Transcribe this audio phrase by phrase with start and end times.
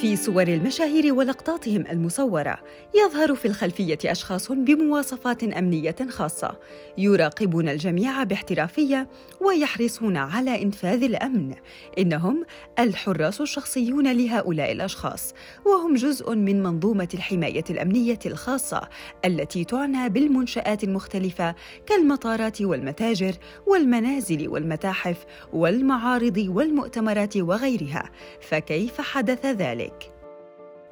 [0.00, 2.58] في صور المشاهير ولقطاتهم المصورة.
[2.94, 6.58] يظهر في الخلفية أشخاص بمواصفات أمنية خاصة.
[6.98, 9.08] يراقبون الجميع باحترافية
[9.40, 11.54] ويحرصون على إنفاذ الأمن.
[11.98, 12.44] إنهم
[12.78, 15.34] الحراس الشخصيون لهؤلاء الأشخاص.
[15.66, 18.88] وهم جزء من منظومة الحماية الأمنية الخاصة
[19.24, 21.54] التي تعنى بالمنشآت المختلفة
[21.86, 23.34] كالمطارات والمتاجر
[23.66, 28.10] والمنازل والمتاحف والمعارض والمؤتمرات وغيرها.
[28.40, 29.89] فكيف حدث ذلك؟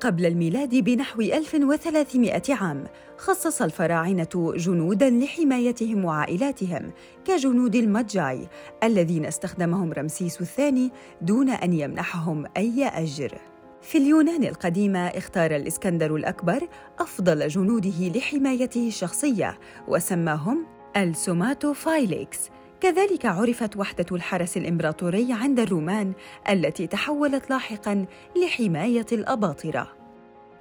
[0.01, 2.85] قبل الميلاد بنحو 1300 عام
[3.17, 6.93] خصص الفراعنة جنوداً لحمايتهم وعائلاتهم
[7.25, 8.49] كجنود المجاي
[8.85, 10.91] الذين استخدمهم رمسيس الثاني
[11.23, 13.39] دون أن يمنحهم أي أجر.
[13.83, 16.69] في اليونان القديمة اختار الإسكندر الأكبر
[16.99, 22.39] أفضل جنوده لحمايته الشخصية وسماهم السوماتوفايليكس
[22.81, 26.13] كذلك عرفت وحدة الحرس الإمبراطوري عند الرومان
[26.51, 29.93] التي تحولت لاحقاً لحماية الأباطرة.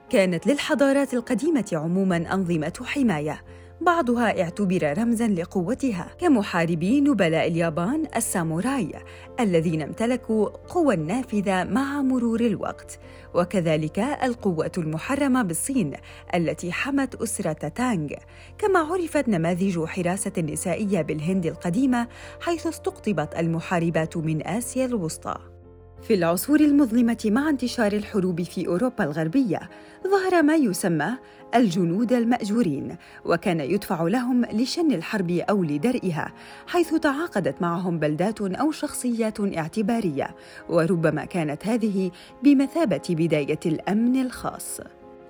[0.10, 3.42] كانت للحضارات القديمة عموماً أنظمة حماية،
[3.82, 8.92] بعضها اعتبر رمزاً لقوتها كمحاربي نبلاء اليابان الساموراي
[9.40, 13.00] الذين امتلكوا قوى نافذة مع مرور الوقت،
[13.34, 15.94] وكذلك القوة المحرمة بالصين
[16.36, 18.10] التي حمت أسرة تانغ،
[18.58, 22.08] كما عرفت نماذج حراسة نسائية بالهند القديمة
[22.42, 25.57] حيث استقطبت المحاربات من آسيا الوسطى.
[26.02, 29.70] في العصور المظلمة مع انتشار الحروب في أوروبا الغربية،
[30.08, 31.10] ظهر ما يسمى
[31.56, 32.96] الجنود المأجورين،
[33.26, 36.34] وكان يدفع لهم لشن الحرب أو لدرئها،
[36.68, 40.36] حيث تعاقدت معهم بلدات أو شخصيات اعتبارية،
[40.70, 42.12] وربما كانت هذه
[42.44, 44.82] بمثابة بداية الأمن الخاص.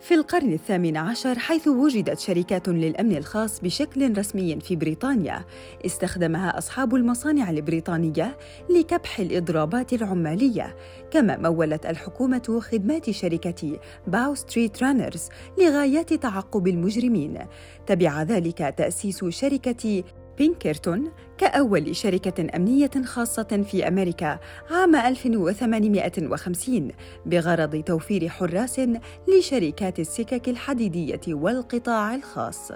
[0.02, 5.45] في القرن الثامن عشر حيث وجدت شركات للأمن الخاص بشكل رسمي في بريطانيا
[5.86, 8.38] استخدمها أصحاب المصانع البريطانية
[8.69, 10.75] لكبح الإضرابات العمالية
[11.12, 17.40] كما مولت الحكومة خدمات شركة باو ستريت رانرز لغايات تعقب المجرمين.
[17.88, 20.03] تبع ذلك تأسيس شركة
[20.38, 24.40] بينكرتون كأول شركة أمنية خاصة في أمريكا
[24.72, 26.92] عام 1850
[27.25, 28.81] بغرض توفير حراس
[29.28, 32.72] لشركات السكك الحديدية والقطاع الخاص.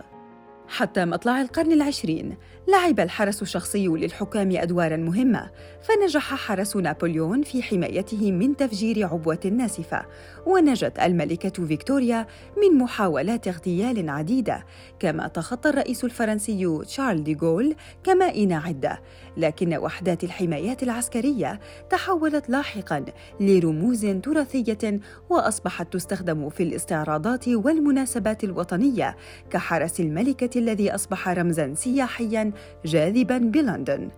[0.71, 2.37] حتى مطلع القرن العشرين.
[2.67, 5.51] لعب الحرس الشخصي للحكام أدوارا مهمة
[5.81, 10.05] فنجح حرس نابليون في حمايته من تفجير عبوة ناسفة.
[10.45, 12.27] ونجت الملكة فيكتوريا
[12.57, 14.65] من محاولات اغتيال عديدة
[14.99, 19.01] كما تخطى الرئيس الفرنسي تشارل ديغول كمائن عدة.
[19.37, 23.05] لكن وحدات الحمايات العسكرية تحولت لاحقا
[23.39, 24.99] لرموز تراثية
[25.29, 29.17] وأصبحت تستخدم في الاستعراضات والمناسبات الوطنية
[29.49, 32.51] كحرس الملكة الذي أصبح رمزا سياحيا
[32.85, 34.09] جاذبا بلندن.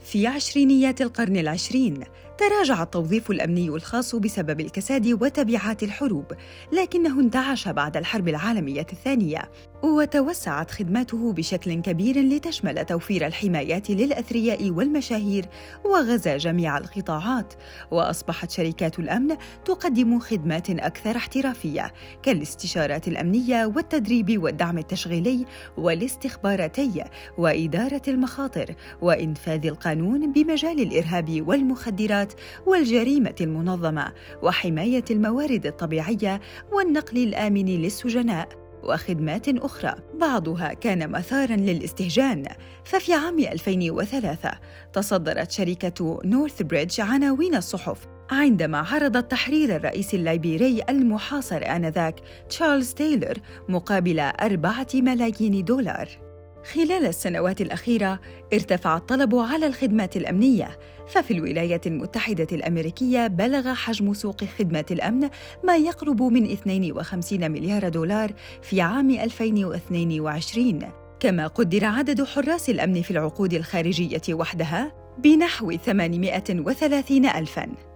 [0.00, 2.04] في عشرينيات القرن العشرين
[2.38, 6.24] تراجع التوظيف الأمني الخاص بسبب الكساد وتبعات الحروب
[6.72, 9.50] لكنه انتعش بعد الحرب العالمية الثانية.
[9.82, 15.46] وتوسعت خدماته بشكل كبير لتشمل توفير الحمايات للأثرياء والمشاهير
[15.84, 17.54] وغزا جميع القطاعات
[17.90, 21.92] وأصبحت شركات الأمن تقدم خدمات أكثر احترافية
[22.22, 25.46] كالاستشارات الأمنية والتدريب والدعم التشغيلي
[25.76, 27.04] والاستخباراتي
[27.38, 32.32] وإدارة المخاطر وإنفاذ القانون بمجال الإرهاب والمخدرات
[32.66, 34.12] والجريمة المنظمة
[34.42, 36.40] وحماية الموارد الطبيعية
[36.72, 38.59] والنقل الآمن للسجناء.
[38.82, 39.94] وخدمات أخرى.
[40.20, 42.44] بعضها كان مثاراً للاستهجان.
[42.84, 44.50] ففي عام 2003
[44.92, 48.06] تصدرت شركة نورث بريدج عناوين الصحف.
[48.30, 52.14] عندما عرضت تحرير الرئيس الليبيري المحاصر آنذاك
[52.48, 53.34] تشارلز تايلور
[53.68, 56.29] مقابل أربعة ملايين دولار.
[56.64, 58.20] خلال السنوات الأخيرة
[58.52, 60.78] ارتفع الطلب على الخدمات الأمنية،
[61.08, 65.28] ففي الولايات المتحدة الأمريكية بلغ حجم سوق خدمات الأمن
[65.64, 70.78] ما يقرب من 52 مليار دولار في عام 2022
[71.20, 77.89] كما قدر عدد حراس الأمن في العقود الخارجية وحدها بنحو 830 ألفاً.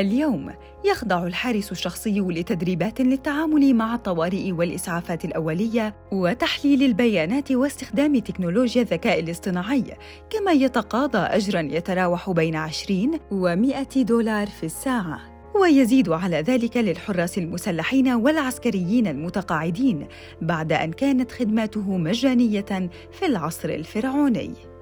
[0.00, 0.50] اليوم
[0.84, 9.84] يخضع الحارس الشخصي لتدريبات للتعامل مع الطوارئ والإسعافات الأولية وتحليل البيانات واستخدام تكنولوجيا الذكاء الاصطناعي
[10.30, 15.20] كما يتقاضى أجراً يتراوح بين 20 و 100 دولار في الساعة.
[15.60, 20.06] ويزيد على ذلك للحراس المسلحين والعسكريين المتقاعدين
[20.42, 24.77] بعد أن كانت خدماته مجانية في العصر الفرعوني.